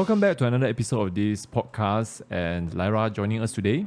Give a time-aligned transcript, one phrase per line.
[0.00, 2.22] welcome back to another episode of this podcast.
[2.30, 3.84] And Lyra joining us today.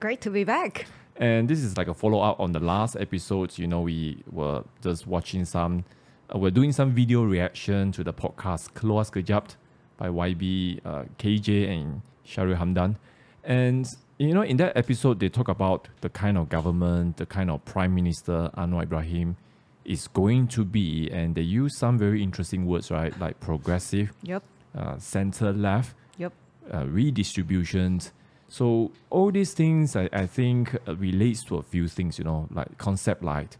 [0.00, 0.84] Great to be back.
[1.16, 3.56] And this is like a follow up on the last episode.
[3.56, 5.86] You know, we were just watching some,
[6.28, 9.56] uh, we're doing some video reaction to the podcast Keluar Sekejap
[9.96, 12.96] by YB, uh, KJ, and Shahril Hamdan.
[13.42, 13.88] And,
[14.18, 17.64] you know, in that episode, they talk about the kind of government, the kind of
[17.64, 19.38] Prime Minister Anwar Ibrahim
[19.86, 21.08] is going to be.
[21.10, 23.18] And they use some very interesting words, right?
[23.18, 24.42] Like progressive, Yep.
[24.76, 26.32] Uh, center left, Yep.
[26.72, 28.12] uh, redistributions.
[28.48, 32.18] So all these things, I, I think, uh, relates to a few things.
[32.18, 33.56] You know, like concept like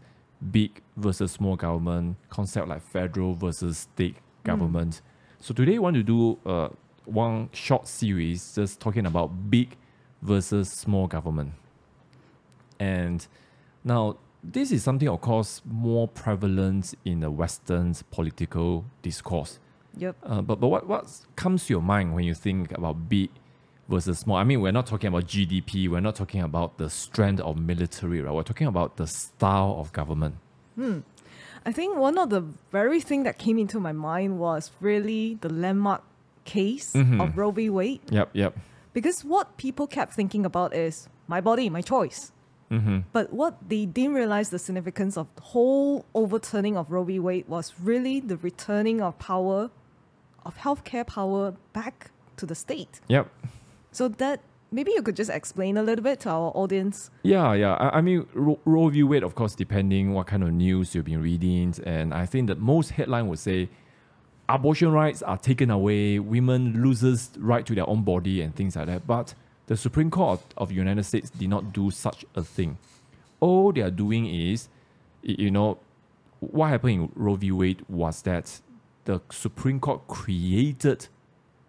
[0.51, 5.01] big versus small government, concept like federal versus state government.
[5.39, 6.69] So today, I want to do uh,
[7.05, 9.75] one short series just talking about big
[10.21, 11.51] versus small government.
[12.79, 13.25] And
[13.83, 19.59] now, this is something, of course, more prevalent in the Western political discourse.
[19.99, 20.15] Yep.
[20.23, 23.29] Uh, but but what what comes to your mind when you think about big
[23.89, 24.37] versus small?
[24.37, 25.87] I mean, we're not talking about GDP.
[25.89, 28.21] We're not talking about the strength of military.
[28.21, 28.33] Right?
[28.33, 30.35] We're talking about the style of government.
[30.75, 30.99] Hmm.
[31.65, 35.49] I think one of the very thing that came into my mind was really the
[35.49, 36.01] landmark
[36.45, 37.19] case Mhm.
[37.21, 37.69] of Roe v.
[37.69, 37.99] Wade.
[38.09, 38.29] Yep.
[38.33, 38.57] Yep.
[38.93, 42.31] Because what people kept thinking about is my body, my choice.
[42.71, 42.99] Mm-hmm.
[43.11, 47.19] But what they didn't realize the significance of the whole overturning of Roe v.
[47.19, 49.69] Wade was really the returning of power,
[50.47, 53.01] of healthcare power back to the state.
[53.09, 53.27] Yep.
[53.91, 54.39] So that
[54.71, 57.09] maybe you could just explain a little bit to our audience.
[57.23, 57.73] Yeah, yeah.
[57.73, 59.03] I, I mean, Ro- Roe v.
[59.03, 62.59] Wade, of course, depending what kind of news you've been reading, and I think that
[62.59, 63.69] most headline would say
[64.49, 68.87] abortion rights are taken away, women loses right to their own body, and things like
[68.87, 69.05] that.
[69.05, 69.33] But
[69.67, 72.77] the Supreme Court of, of United States did not do such a thing.
[73.39, 74.69] All they are doing is,
[75.21, 75.79] you know,
[76.39, 77.51] what happened in Roe v.
[77.51, 78.61] Wade was that
[79.07, 81.07] the Supreme Court created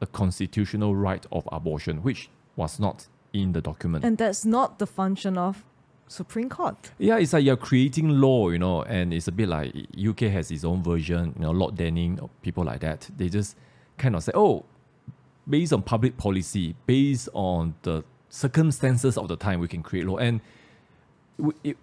[0.00, 4.04] a constitutional right of abortion, which was not in the document.
[4.04, 5.64] And that's not the function of
[6.08, 6.90] Supreme Court.
[6.98, 10.50] Yeah, it's like you're creating law, you know, and it's a bit like UK has
[10.50, 13.08] its own version, you know, Lord Denning, people like that.
[13.16, 13.56] They just
[13.98, 14.64] kind of say, oh,
[15.48, 20.16] based on public policy, based on the circumstances of the time, we can create law.
[20.16, 20.40] And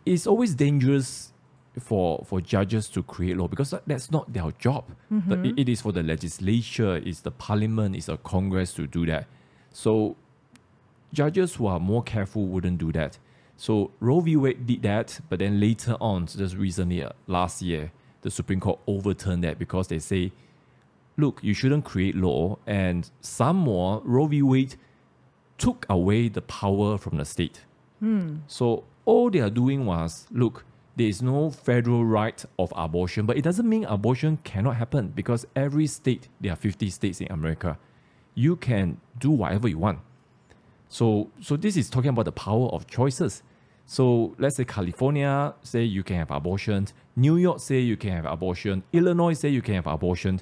[0.06, 1.32] it's always dangerous
[1.80, 4.84] for for judges to create law because that- that's not their job.
[5.10, 9.06] The- it- it is for the legislature, it's the parliament, it's the Congress to do
[9.08, 9.28] that.
[9.72, 10.16] So
[11.14, 13.18] judges who are more careful wouldn't do that.
[13.58, 14.36] So Roe v.
[14.36, 18.80] Wade did that, but then later on, just recently, uh, last year, the Supreme Court
[18.88, 20.32] overturned that because they say,
[21.18, 24.42] look, you shouldn't create law, and some more, Roe v.
[24.42, 24.76] Wade
[25.58, 27.62] took away the power from the state.
[28.48, 30.66] So all they are doing was, look,
[30.96, 35.46] there is no federal right of abortion, but it doesn't mean abortion cannot happen because
[35.56, 37.78] every state, there are 50 states in America,
[38.34, 40.00] you can do whatever you want.
[40.88, 43.44] So, so this is talking about the power of choices.
[43.86, 48.26] So let's say California say you can have abortion, New York say you can have
[48.26, 50.42] abortion, Illinois say you can have abortion.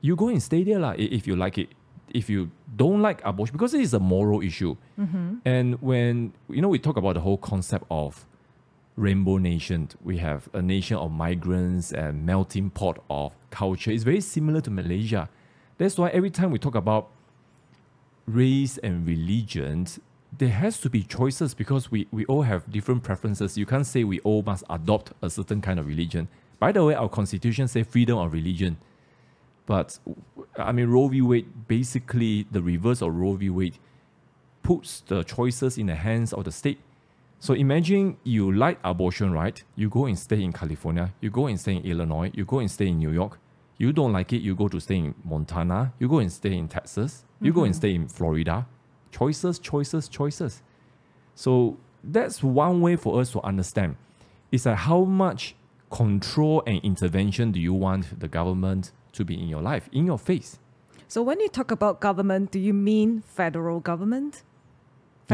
[0.00, 1.68] You go and stay there lah, if you like it.
[2.12, 4.76] If you don't like abortion, because it is a moral issue.
[4.98, 5.34] Mm-hmm.
[5.44, 8.26] And when you know we talk about the whole concept of
[9.00, 13.90] rainbow nation, we have a nation of migrants and melting pot of culture.
[13.90, 15.28] It's very similar to Malaysia.
[15.78, 17.08] That's why every time we talk about
[18.26, 19.86] race and religion,
[20.36, 23.56] there has to be choices because we, we all have different preferences.
[23.56, 26.28] You can't say we all must adopt a certain kind of religion.
[26.58, 28.76] By the way, our constitution says freedom of religion.
[29.64, 29.98] But
[30.56, 31.22] I mean, Roe v.
[31.22, 33.48] Wade, basically the reverse of Roe v.
[33.48, 33.78] Wade,
[34.62, 36.80] puts the choices in the hands of the state.
[37.42, 39.62] So imagine you like abortion, right?
[39.74, 42.70] You go and stay in California, you go and stay in Illinois, you go and
[42.70, 43.38] stay in New York.
[43.78, 46.68] You don't like it, you go to stay in Montana, you go and stay in
[46.68, 47.78] Texas, you go and mm-hmm.
[47.78, 48.66] stay in Florida.
[49.10, 50.62] Choices, choices, choices.
[51.34, 53.96] So that's one way for us to understand.
[54.52, 55.54] It's like how much
[55.90, 60.18] control and intervention do you want the government to be in your life, in your
[60.18, 60.58] face?
[61.08, 64.42] So when you talk about government, do you mean federal government?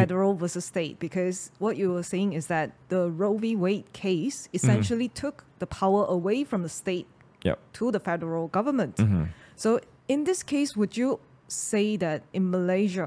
[0.00, 0.98] Federal versus state?
[0.98, 3.56] Because what you were saying is that the Roe v.
[3.56, 7.06] Wade case essentially took the power away from the state
[7.44, 7.58] Yep.
[7.78, 8.96] to the federal government.
[8.96, 9.28] Mhm.
[9.56, 13.06] So in this case, would you say that in Malaysia,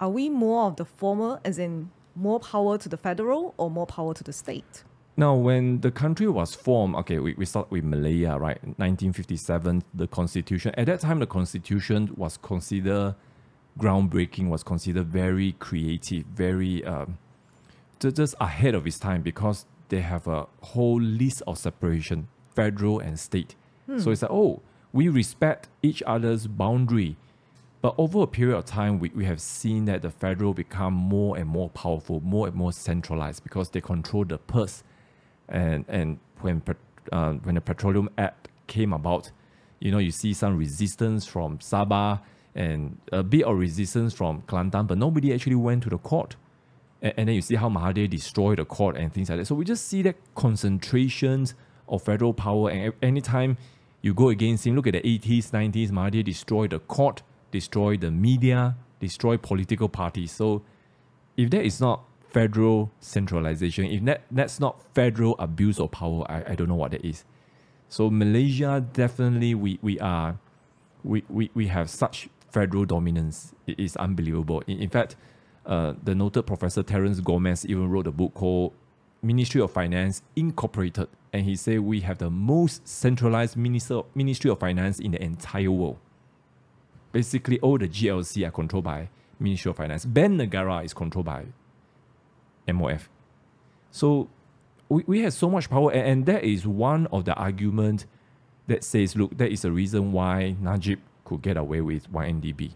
[0.00, 3.86] are we more of the former, as in more power to the federal or more
[3.86, 4.84] power to the state?
[5.16, 8.58] Now, when the country was formed, okay, we, we start with Malaya, right?
[8.78, 10.72] 1957, the constitution.
[10.76, 13.14] At that time, the constitution was considered
[13.78, 17.18] groundbreaking, was considered very creative, very um,
[18.00, 23.18] just ahead of its time because they have a whole list of separation, federal and
[23.18, 23.54] state.
[23.96, 24.60] So it's like, oh,
[24.92, 27.16] we respect each other's boundary.
[27.80, 31.38] But over a period of time, we, we have seen that the federal become more
[31.38, 34.82] and more powerful, more and more centralized because they control the purse.
[35.48, 36.62] And and when
[37.12, 39.30] uh, when the Petroleum Act came about,
[39.80, 42.20] you know, you see some resistance from Sabah
[42.54, 46.36] and a bit of resistance from Kelantan, but nobody actually went to the court.
[47.02, 49.46] And, and then you see how Mahathir destroyed the court and things like that.
[49.46, 51.54] So we just see that concentrations
[51.88, 52.70] of federal power.
[52.70, 53.56] And anytime
[54.02, 58.10] you go against him, look at the 80s, 90s, Mahathir destroyed the court, destroyed the
[58.10, 60.32] media, destroyed political parties.
[60.32, 60.62] So
[61.36, 66.52] if that is not federal centralization, if that, that's not federal abuse of power, I,
[66.52, 67.24] I don't know what that is.
[67.88, 70.38] So Malaysia definitely we, we are
[71.04, 73.54] we, we, we have such federal dominance.
[73.66, 74.62] It is unbelievable.
[74.66, 75.16] In, in fact,
[75.66, 78.72] uh, the noted professor Terence Gomez even wrote a book called
[79.22, 84.60] Ministry of Finance Incorporated, and he said we have the most centralized minister, Ministry of
[84.60, 85.98] Finance in the entire world.
[87.12, 89.08] Basically, all the GLC are controlled by
[89.40, 90.04] Ministry of Finance.
[90.04, 91.46] Bank Negara is controlled by
[92.66, 93.08] MOF.
[93.90, 94.28] So
[94.88, 98.06] we, we have so much power, and, and that is one of the argument
[98.68, 102.72] that says, look, that is the reason why Najib could get away with 1MDB.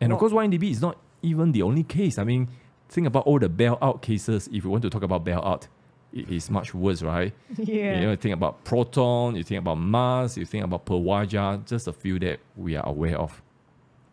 [0.00, 2.18] And of course, 1MDB is not even the only case.
[2.18, 2.48] I mean,
[2.88, 4.48] think about all the bailout cases.
[4.52, 5.66] If you want to talk about bailout,
[6.12, 7.32] it is much worse, right?
[7.56, 8.00] Yeah.
[8.00, 11.92] You know, think about Proton, you think about MAS, you think about Perwaja, just a
[11.92, 13.42] few that we are aware of.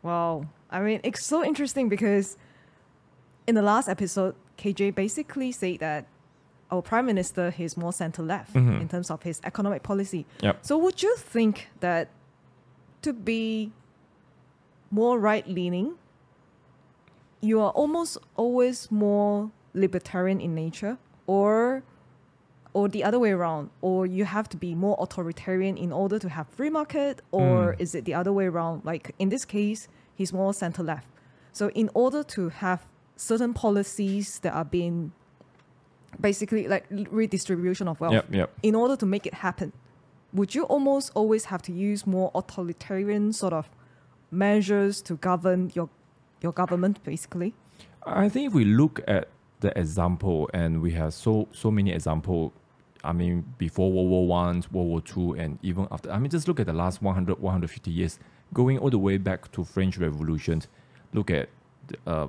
[0.03, 0.45] Wow.
[0.69, 2.37] I mean, it's so interesting because
[3.47, 6.05] in the last episode, KJ basically said that
[6.69, 8.81] our prime minister is more center left Mhm.
[8.81, 10.25] in terms of his economic policy.
[10.41, 10.65] Yep.
[10.65, 12.09] So would you think that
[13.07, 13.71] to be
[14.91, 15.95] more right leaning,
[17.41, 21.83] you are almost always more libertarian in nature or
[22.73, 26.29] or the other way around or you have to be more authoritarian in order to
[26.29, 27.81] have free market or Mm.
[27.83, 29.87] is it the other way around like in this case
[30.19, 31.07] he's more center left
[31.59, 32.79] so in order to have
[33.15, 35.11] certain policies that are being
[36.19, 36.85] basically like
[37.21, 38.49] redistribution of wealth Yep, yep.
[38.63, 39.71] in order to make it happen,
[40.37, 43.69] would you almost always have to use more authoritarian sort of
[44.31, 45.89] measures to govern your
[46.41, 47.55] your government, basically?
[48.05, 49.29] I think if we look at
[49.59, 52.53] the example, and we have so so many example.
[53.03, 56.11] I mean, before World War One, World War Two, and even after.
[56.11, 58.19] I mean, just look at the last 100, 150 years,
[58.53, 60.61] going all the way back to French Revolution.
[61.13, 61.49] Look at
[62.05, 62.27] uh,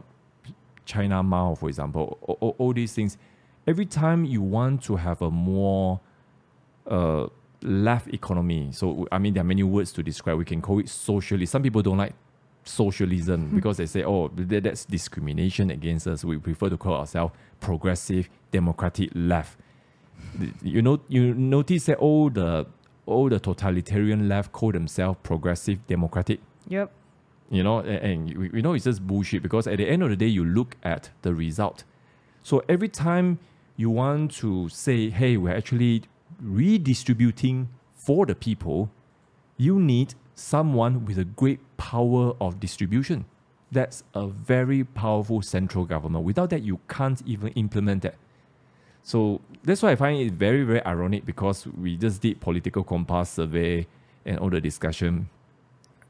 [0.85, 2.19] China Mao, for example.
[2.23, 3.19] All, all, all these things.
[3.67, 6.01] Every time you want to have a more
[6.87, 7.27] uh,
[7.63, 10.39] left economy, so I mean, there are many words to describe.
[10.39, 11.53] We can call it socialist.
[11.53, 12.15] Some people don't like
[12.65, 13.57] socialism hmm.
[13.57, 16.25] because they say, oh, that, that's discrimination against us.
[16.25, 19.59] We prefer to call ourselves progressive, democratic left.
[20.63, 22.67] You know, you notice that all the
[23.07, 26.41] all the totalitarian left call themselves progressive, democratic.
[26.69, 26.93] Yep.
[27.51, 30.11] You know, and, and we, we know it's just bullshit because at the end of
[30.11, 31.85] the day, you look at the result.
[32.43, 33.39] So every time
[33.77, 36.03] you want to say, hey, we're actually
[36.43, 38.91] redistributing for the people,
[39.57, 43.25] you need someone with a great power of distribution.
[43.71, 46.25] That's a very powerful central government.
[46.25, 48.15] Without that, you can't even implement that.
[49.03, 53.31] So that's why I find it very, very ironic because we just did political compass
[53.31, 53.87] survey
[54.25, 55.29] and all the discussion.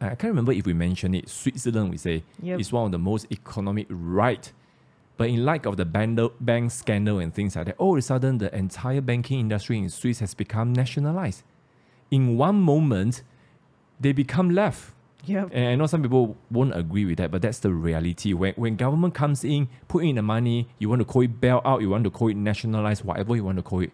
[0.01, 1.29] I can't remember if we mentioned it.
[1.29, 2.61] Switzerland, we say, Yep.
[2.61, 4.53] is one of the most economic right.
[5.19, 8.39] But in light of the bank scandal and things like that, all of a sudden
[8.39, 11.43] the entire banking industry in Swiss has become nationalized.
[12.13, 13.25] In one moment,
[14.01, 14.95] they become left.
[15.25, 15.51] Yep.
[15.53, 18.33] And I know some people won't agree with that, but that's the reality.
[18.33, 21.81] When when government comes in, put in the money, you want to call it bailout,
[21.83, 23.91] you want to call it nationalized, whatever you want to call it,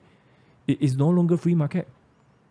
[0.68, 1.88] it is no longer free market.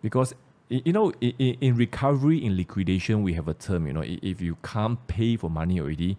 [0.01, 0.33] Because
[0.67, 3.85] you know, in recovery, in liquidation, we have a term.
[3.85, 6.17] You know, if you can't pay for money already,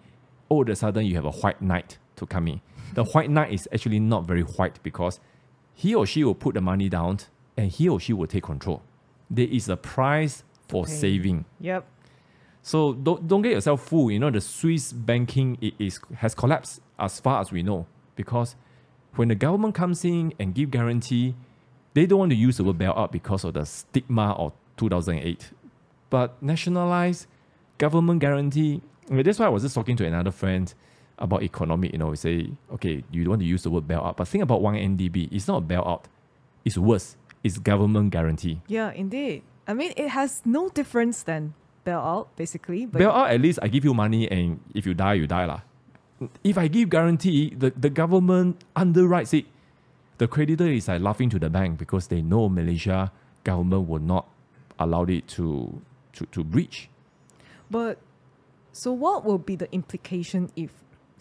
[0.48, 2.60] all of a sudden you have a white knight to come in.
[2.94, 5.20] The white knight is actually not very white because
[5.74, 7.18] he or she will put the money down
[7.56, 8.82] and he or she will take control.
[9.30, 10.92] There is a price for pay.
[10.92, 11.44] saving.
[11.60, 11.86] Yep.
[12.62, 14.12] So don't, don't get yourself fooled.
[14.12, 18.56] You know, the Swiss banking is, has collapsed as far as we know because
[19.16, 21.34] when the government comes in and give guarantee,
[21.94, 25.50] they don't want to use the word bailout because of the stigma of 2008.
[26.10, 27.26] But nationalized
[27.78, 30.72] government guarantee, I mean, that's why I was just talking to another friend
[31.18, 31.92] about economic.
[31.92, 34.42] You know, we say, okay, you don't want to use the word bailout, but think
[34.42, 35.28] about one MDB.
[35.32, 36.04] It's not a bailout.
[36.64, 37.16] It's worse.
[37.42, 38.60] It's government guarantee.
[38.66, 39.42] Yeah, indeed.
[39.66, 41.54] I mean, it has no difference than
[41.84, 42.86] bailout, basically.
[42.86, 45.44] But Bailout, at least I give you money and if you die, you die.
[45.46, 45.60] lah.
[46.42, 49.46] If I give guarantee, the, the government underwrites it.
[50.16, 53.10] The creditor is like laughing to the bank because they know Malaysia
[53.42, 54.28] government will not
[54.78, 56.88] allow it to, to, to breach.
[57.68, 57.98] But
[58.74, 60.72] So, what will be the implication if,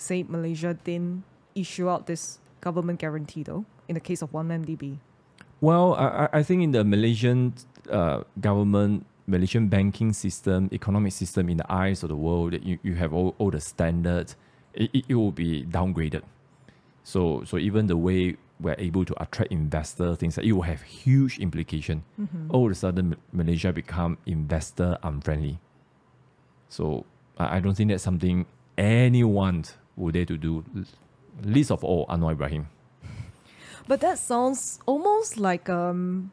[0.04, 1.24] say, Malaysia didn't
[1.56, 4.98] issue out this government guarantee, though, in the case of 1MDB?
[5.62, 7.54] Well, I, I- think in the Malaysian
[7.90, 12.96] uh, government, Malaysian banking system, economic system, in the eyes of the world, you, you
[12.96, 14.36] have all, all the standards,
[14.74, 16.24] it, it, will be downgraded.
[17.04, 20.82] So, so even the way we're able to attract investors, things like it will have
[20.82, 22.04] huge implication.
[22.50, 25.60] All of a sudden, Malaysia become investor unfriendly.
[26.70, 27.06] So
[27.38, 28.46] I, I don't think that's something
[28.78, 30.64] anyone would dare to do.
[31.44, 32.68] Least of all, Anwar Ibrahim.
[33.88, 36.32] But that sounds almost like um,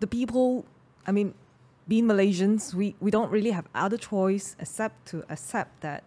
[0.00, 0.64] the people,
[1.06, 1.34] I mean,
[1.88, 6.04] being Malaysians, we, we don't really have other choice except to accept that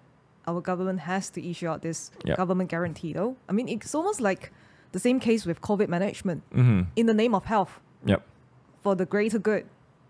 [0.47, 2.35] our government has to issue out this Yeah.
[2.35, 3.35] government guarantee, though.
[3.49, 4.51] I mean, it's almost like
[4.91, 6.43] the same case with COVID management.
[6.53, 6.81] Mm-hmm.
[6.95, 8.21] In the name of health, Yep.
[8.81, 9.65] for the greater good,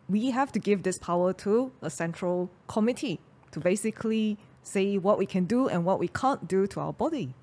[0.10, 3.20] we have to give this power to a central committee
[3.52, 7.34] to basically say what we can do and what we can't do to our body.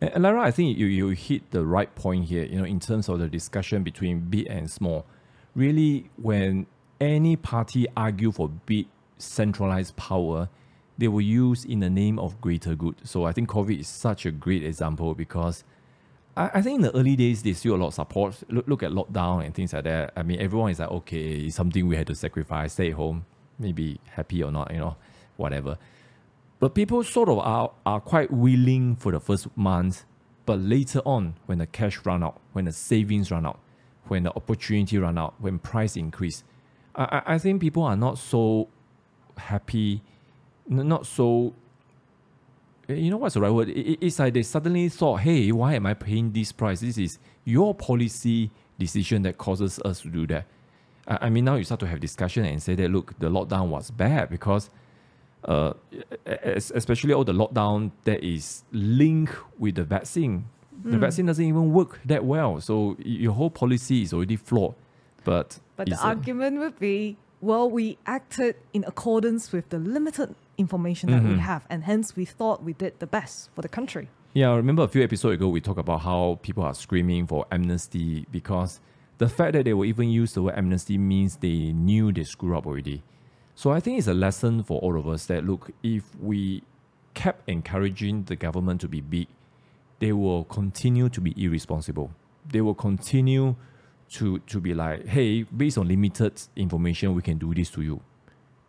[0.00, 3.08] And, Lara, I think you, you hit the right point here, you know, in terms
[3.08, 5.06] of the discussion between big and small.
[5.54, 6.66] Really, when
[7.00, 8.86] any party argue for big
[9.18, 10.48] centralized power,
[10.98, 12.96] they will use in the name of greater good.
[13.04, 15.64] So I think COVID is such a great example because
[16.36, 18.36] I, I think in the early days, they still a lot of support.
[18.48, 20.12] Look, look at lockdown and things like that.
[20.16, 23.24] I mean, everyone is like, okay, it's something we had to sacrifice, stay home,
[23.58, 24.96] maybe happy or not, you know,
[25.36, 25.78] whatever.
[26.58, 30.04] But people sort of are, are quite willing for the first month,
[30.46, 33.58] but later on, when the cash run out, when the savings run out,
[34.08, 36.44] when the opportunity run out, when price increase,
[36.94, 38.68] I, I, think people are not so
[39.36, 40.02] happy,
[40.68, 41.52] not so.
[42.88, 43.68] eh, You know what's the right word?
[43.68, 46.80] It- it- it's like they suddenly thought, "Hey, why am I paying this price?
[46.80, 50.46] This is your policy decision that causes us to do that."
[51.06, 53.90] I mean, now you start to have discussion and say that look, the lockdown was
[53.90, 54.70] bad because
[55.46, 55.72] uh,
[56.26, 60.46] especially all the lockdown that is linked with the vaccine.
[60.84, 64.74] The vaccine doesn't even work that well, so your whole policy is already flawed.
[65.24, 71.10] But, But the argument would be, well, we acted in accordance with the limited information
[71.10, 71.38] that we Mhm.
[71.40, 74.08] have, and hence we thought we did the best for the country.
[74.34, 77.46] Yeah, I remember a few episodes ago we talked about how people are screaming for
[77.50, 78.80] amnesty because
[79.18, 82.54] the fact that they will even use the word amnesty means they knew they screwed
[82.56, 83.02] up already.
[83.58, 86.62] So I think it's a lesson for all of us that look, if we
[87.14, 89.28] kept encouraging the government to be big,
[89.98, 92.10] they will continue to be irresponsible.
[92.46, 93.56] They will continue
[94.10, 98.00] to to be like, hey, based on limited information, we can do this to you.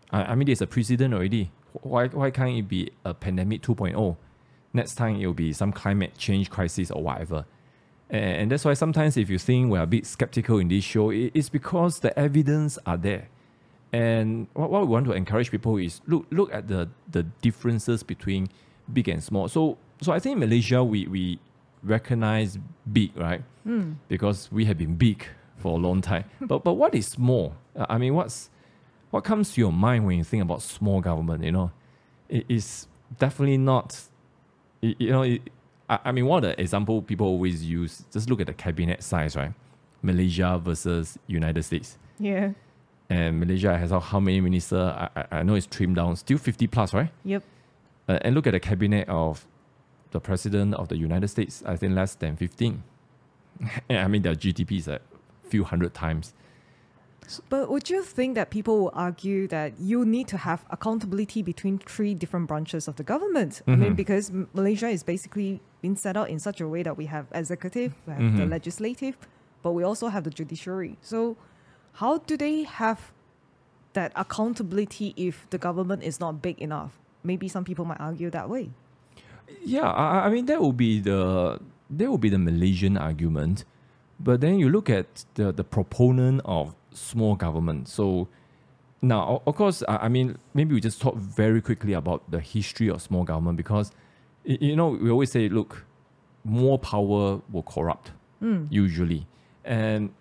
[0.10, 1.52] I, I mean, there's a precedent already.
[1.82, 4.16] Why why can't it be a pandemic 2.0?
[4.74, 7.46] Next time it will be some climate change crisis or whatever.
[8.10, 11.10] And, and that's why sometimes if you think we're a bit skeptical in this show,
[11.10, 13.28] it- it's because the evidence are there.
[13.94, 18.04] And what, what we want to encourage people is look look at the the differences
[18.04, 18.50] between
[18.92, 19.48] big and small.
[19.48, 21.40] So so I think in Malaysia we we
[21.84, 22.58] recognize
[22.92, 23.44] big, right?
[24.08, 25.26] Because we have been big
[25.58, 26.26] for a long time.
[26.42, 27.56] but but what is small?
[27.76, 28.50] Uh, I mean, what's
[29.12, 31.44] what comes to your mind when you think about small government?
[31.44, 31.72] You know,
[32.30, 32.88] it is
[33.20, 34.02] definitely not.
[34.82, 35.42] You know, it,
[35.90, 38.04] I, I mean, one of the example people always use.
[38.12, 39.54] Just look at the cabinet size, right?
[40.02, 42.52] Malaysia versus United States Yeah.
[43.10, 44.78] And Malaysia has how, many minister?
[44.80, 47.10] I, I, I know it's trimmed down, still 50 plus, right?
[47.24, 47.44] Yep.
[48.10, 49.46] Uh, and look at the cabinet of
[50.12, 52.84] the president of the United States, I think less than 15.
[53.90, 55.00] and I mean, their GDP is a
[55.50, 56.34] few hundred times.
[57.50, 61.78] But would you think that people will argue that you need to have accountability between
[61.78, 63.62] three different branches of the government?
[63.68, 63.96] I mean, Mhm.
[63.98, 67.96] because Malaysia is basically been set out in such a way that we have executive,
[68.06, 68.50] we have the Mhm.
[68.50, 69.18] legislative,
[69.62, 70.98] but we also have the judiciary.
[71.02, 71.36] So,
[71.98, 73.12] how do they have
[73.94, 77.00] that accountability if the government is not big enough?
[77.24, 78.70] Maybe some people might argue that way.
[79.64, 83.66] Yeah, I, I mean that would be the that would be the Malaysian argument,
[84.20, 87.88] but then you look at the the proponent of small government.
[87.88, 88.28] So
[89.02, 92.90] now, of course, I, I mean maybe we just talk very quickly about the history
[92.90, 93.92] of small government because
[94.44, 95.86] you know we always say, look,
[96.44, 98.66] more power will corrupt hmm.
[98.70, 99.26] usually,
[99.66, 100.12] and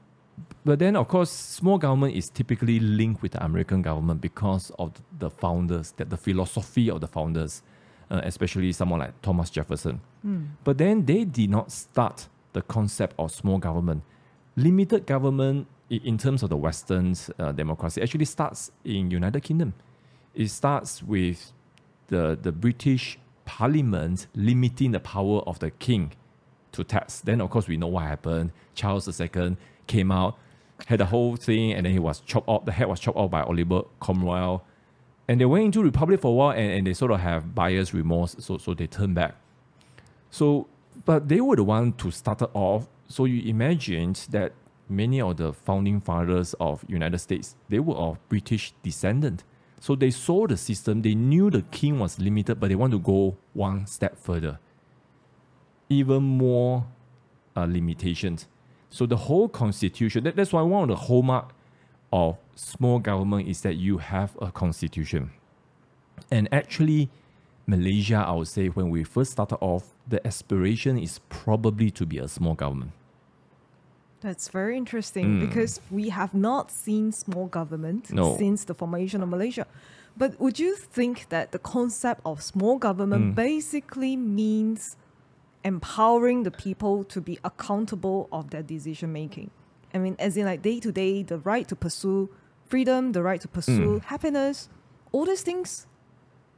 [0.64, 4.92] but then of course small government is typically linked with the American government because of
[5.18, 7.62] the founders, that the philosophy of the founders
[8.10, 10.00] uh, especially someone like Thomas Jefferson.
[10.64, 14.02] But then they did not start the concept of small government.
[14.56, 19.74] Limited government, in terms of the Western uh, democracy, actually starts in United Kingdom.
[20.34, 21.52] It starts with
[22.08, 26.12] the the British Parliament limiting the power of the king
[26.72, 27.20] to tax.
[27.20, 28.52] Then of course we know what happened.
[28.74, 30.38] Charles II came out,
[30.86, 32.64] had the whole thing, and then he was chopped off.
[32.64, 34.64] The head was chopped off by Oliver Cromwell
[35.28, 37.92] And they went into Republic for a while and, and they sort of have buyer's
[37.92, 39.34] remorse, so, so they turn back.
[40.30, 40.68] So,
[41.04, 42.86] but they were the one to start it off.
[43.08, 44.52] So you imagined that
[44.88, 49.44] many of the founding fathers of United States, they were of British descendant.
[49.80, 52.98] So they saw the system, they knew the king was limited, but they want to
[52.98, 54.58] go one step further.
[55.88, 56.86] Even more
[57.56, 58.46] uh, limitations.
[58.90, 61.52] So the whole constitution, that, that's why one of the hallmark
[62.12, 65.30] of small government is that you have a constitution.
[66.30, 67.10] And actually,
[67.66, 72.18] Malaysia, I would say, when we first started off, the aspiration is probably to be
[72.18, 72.92] a small government.
[74.20, 75.40] That's very interesting Mm.
[75.40, 78.36] because we have not seen small government No.
[78.38, 79.66] since the formation of Malaysia.
[80.16, 83.34] But would you think that the concept of small government Mm.
[83.34, 84.96] basically means
[85.66, 89.50] empowering the people to be accountable of their decision making?
[89.92, 92.30] I mean, as in like day to day, the right to pursue
[92.66, 94.04] freedom, the right to pursue Mm.
[94.04, 94.68] happiness,
[95.12, 95.86] all these things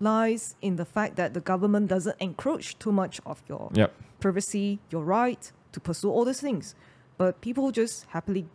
[0.00, 3.90] lies in the fact that the government doesn't encroach too much of your Yep.
[4.20, 6.74] privacy, your right to pursue all these things.
[7.16, 8.46] But people just happily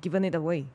[0.00, 0.66] given it away.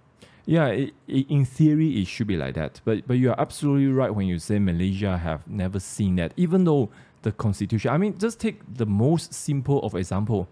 [0.45, 2.81] Yeah, i i in theory, it should be like that.
[2.85, 6.33] But but you are absolutely right when you say Malaysia have never seen that.
[6.35, 6.89] Even though
[7.21, 10.47] the constitution, I mean, just take the most simple of example,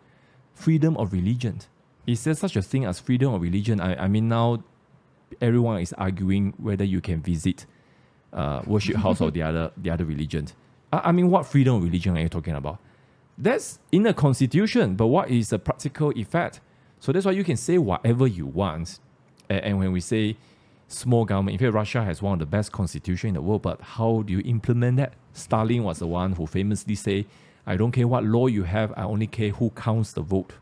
[0.54, 1.60] freedom of religion.
[2.08, 3.80] Is there such a thing as freedom of religion?
[3.80, 4.64] I, I mean, now
[5.42, 7.66] everyone is arguing whether you can visit
[8.34, 10.48] uh, worship house of the other the other religion.
[10.92, 12.80] I, I mean, what freedom of religion are you talking about?
[13.38, 16.60] That's in the constitution, but what is the practical effect?
[17.00, 19.00] So that's why you can say whatever you want.
[19.50, 20.36] A- And, when we say
[20.88, 23.80] small government, in fact, Russia has one of the best constitution in the world, but
[23.82, 25.14] how do you implement that?
[25.40, 27.26] Stalin was the one who famously said,
[27.66, 30.54] I don't care what law you have, I only care who counts the vote.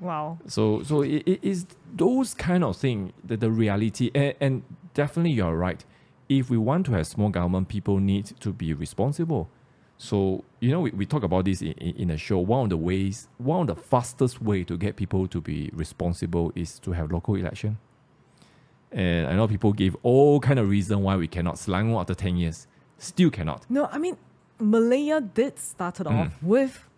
[0.00, 0.38] Wow.
[0.46, 4.62] So so it, it is those kind of thing that the reality and, and
[4.94, 5.84] definitely you're right.
[6.28, 9.48] If we want to have small government, people need to be responsible.
[9.96, 12.38] So you know we, we talk about this in, in, in a show.
[12.38, 16.52] One of the ways, one of the fastest way to get people to be responsible
[16.54, 17.78] is to have local election.
[18.92, 21.54] And I know people give all kind of reason why we cannot.
[21.54, 22.66] Selangor after ten years
[22.98, 23.64] still cannot.
[23.68, 24.16] No, I mean,
[24.58, 26.88] Malaya did start it off with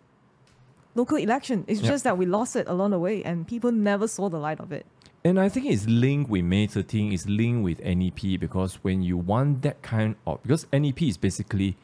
[0.95, 1.65] local election.
[1.67, 1.83] It's Mm.
[1.83, 1.91] Yep.
[1.93, 4.71] just that we lost it along the way and people never saw the light of
[4.71, 4.85] it.
[5.23, 9.17] And I think it's linked with May 13, it's linked with NEP because when you
[9.17, 11.75] want that kind of, because NEP is basically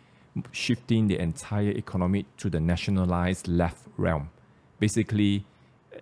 [0.51, 4.30] shifting the entire economy to the nationalized left realm.
[4.80, 5.45] Basically,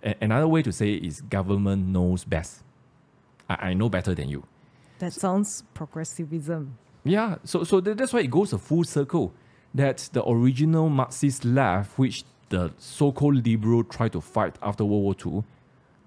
[0.04, 2.62] a- another way to say it is government knows best.
[3.48, 4.44] I, I know better than you.
[5.00, 6.78] That sounds progressivism.
[7.04, 9.32] Yeah, so so tha- that's why it goes a full circle.
[9.74, 15.34] That the original Marxist left, which the so-called liberal tried to fight after World War
[15.34, 15.42] II,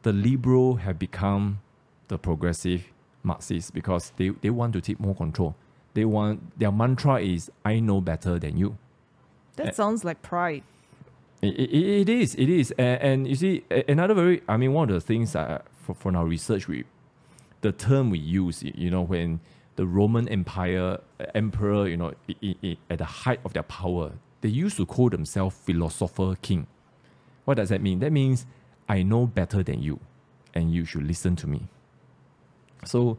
[0.04, 1.60] the liberal have become
[2.08, 2.86] the progressive
[3.24, 5.56] Marxists because they, they want to take more control.
[5.94, 8.78] They want their mantra is I know better than you.
[9.58, 9.72] That Eh.
[9.72, 10.64] sounds like pride.
[11.42, 12.72] It, it, it is, it is.
[12.78, 16.16] And, and you see, another very, I mean, one of the things uh, for, from
[16.16, 16.86] our research, we,
[17.62, 19.40] the term we use, you know, when
[19.78, 22.14] the Roman Empire uh, emperor, you know,
[22.90, 24.12] at the height of their power,
[24.42, 26.68] they used to call themselves philosopher king.
[27.46, 28.00] What does that mean?
[28.00, 28.46] That means
[28.90, 30.00] I know better than you,
[30.54, 31.68] and you should listen to me.
[32.86, 33.18] So,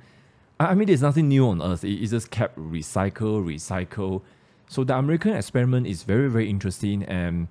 [0.61, 1.85] I mean, there's nothing new on earth.
[1.85, 4.23] It, it just kept recycle, recycle.
[4.69, 7.49] So the American experiment is very, very interesting and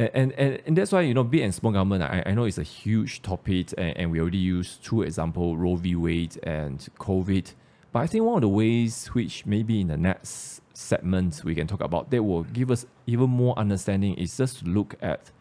[0.00, 2.44] and, and, and, and that's why, you know, big and small government, I, I know
[2.44, 5.96] it's a huge topic and, and we already used two example, Roe v.
[5.96, 7.52] Wade and COVID.
[7.98, 11.66] But I think one of the ways which maybe in the next segment we can
[11.66, 15.32] talk about that will give us even more understanding is just to look at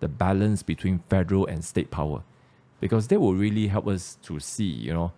[0.00, 2.22] the balance between federal and state power.
[2.80, 5.12] Because that will really help us to see, you know,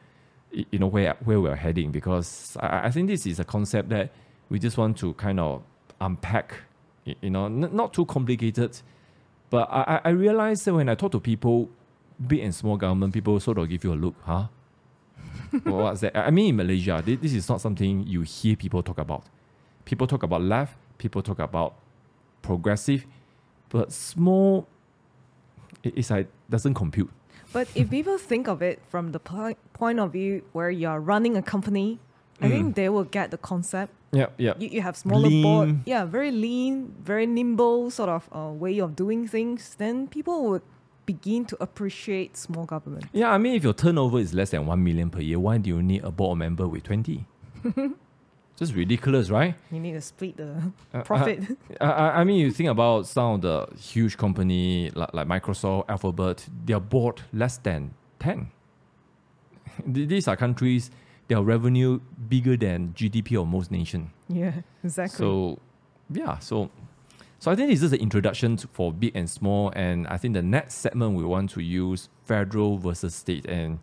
[0.51, 1.93] you know where where we're heading.
[1.93, 4.11] Because I, I think this is a concept that
[4.49, 5.63] we just want to kind of
[6.01, 6.53] unpack
[7.05, 8.77] you know, n- not too complicated.
[9.51, 11.71] But I, I- realize that when I talk to people,
[12.27, 14.49] big and small government, people sort of give you a look, huh?
[15.65, 16.17] What's that?
[16.17, 19.25] I mean, in Malaysia, this is not something you hear people talk about.
[19.85, 21.75] People talk about left, people talk about
[22.43, 23.07] progressive,
[23.71, 24.67] but small,
[25.83, 27.11] it's like doesn't compute.
[27.53, 31.37] But if people think of it from the point point of view where you're running
[31.37, 31.99] a company,
[32.43, 32.51] I Mm.
[32.51, 33.93] think they will get the concept.
[34.13, 34.55] Yeah, yeah.
[34.59, 38.95] You, you have smaller board, yeah, very lean, very nimble sort of uh, way of
[38.97, 39.75] doing things.
[39.77, 40.63] Then people would
[41.09, 43.07] begin to appreciate small government.
[43.14, 45.71] Yeah, I mean, if your turnover is less than 1 million per year, why do
[45.71, 47.25] you need a board member with 20?
[48.59, 49.55] Just ridiculous, right?
[49.71, 50.51] You need to split the
[50.92, 51.38] Uh, uh, profit.
[51.81, 55.85] I, I I mean, you think about some of the huge company like, like Microsoft,
[55.88, 58.51] Alphabet, their board less than 10.
[59.87, 60.90] These are countries
[61.29, 64.09] their revenue bigger than GDP of most nations.
[64.29, 64.53] Yeah,
[64.85, 65.18] exactly.
[65.18, 65.59] So,
[66.11, 66.71] yeah, so
[67.38, 70.35] so I think this is an introduction to, for big and small, and I think
[70.35, 73.79] the next segment we want to use federal versus state, and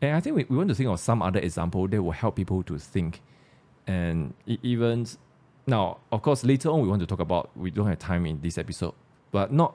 [0.00, 2.36] and I think we, we want to think of some other example that will help
[2.36, 3.20] people to think,
[3.86, 5.06] and even
[5.66, 7.50] now, of course, later on we want to talk about.
[7.54, 8.94] We don't have time in this episode,
[9.30, 9.74] but not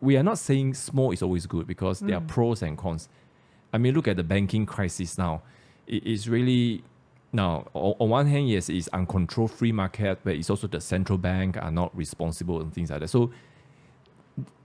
[0.00, 2.28] we are not saying small is always good because there are mm.
[2.28, 3.08] pros and cons.
[3.72, 5.42] I mean, look at the banking crisis now.
[5.86, 6.84] It is really
[7.32, 11.18] now on, on one hand, yes, it's uncontrolled free market, but it's also the central
[11.18, 13.08] bank are not responsible and things like that.
[13.08, 13.30] So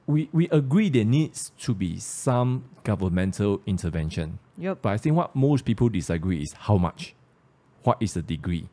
[0.06, 4.39] we we agree there needs to be some governmental intervention.
[4.58, 4.80] yep.
[4.82, 7.13] But I think what most people disagree is how much,
[7.84, 8.69] what is the degree,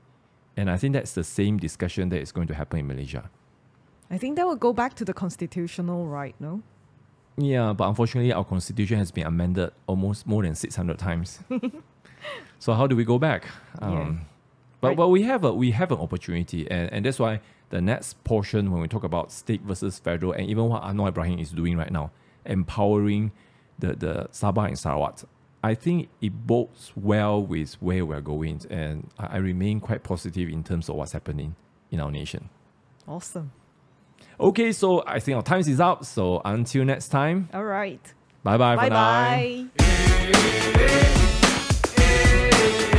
[0.56, 3.30] and I think that's the same discussion that is going to happen in Malaysia.
[4.10, 6.62] I think that would go back to the constitutional right, no?
[7.36, 11.40] Yeah, but unfortunately, our constitution has been amended almost more than six hundred times.
[12.58, 13.46] so how do we go back?
[13.80, 14.26] Um,
[14.80, 14.96] But Right.
[14.98, 18.70] but we have a we have an opportunity, and, and that's why the next portion
[18.70, 21.90] when we talk about state versus federal, and even what Anwar Ibrahim is doing right
[21.90, 22.10] now,
[22.44, 23.32] empowering
[23.78, 25.20] the the Sabah and Sarawak,
[25.62, 30.50] I think it bodes well with where we're going, and I, I remain quite positive
[30.50, 31.56] in terms of what's happening
[31.90, 32.50] in our nation.
[33.08, 33.52] Awesome.
[34.38, 36.04] Okay, so I think our time is up.
[36.04, 38.02] So until next time, All right.
[38.42, 39.70] bye bye for Bye
[42.64, 42.78] now.
[42.80, 42.93] bye.